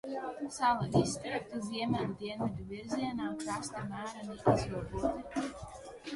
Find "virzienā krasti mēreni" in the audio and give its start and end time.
2.73-4.41